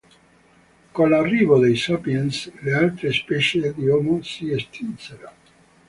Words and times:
Con 0.95 1.07
l’arrivo 1.11 1.59
dei 1.59 1.75
Sapiens 1.77 2.49
le 2.61 2.73
altre 2.73 3.13
specie 3.13 3.71
di 3.75 3.87
homo 3.87 4.15
si 4.23 4.49
estinsero. 4.49 5.29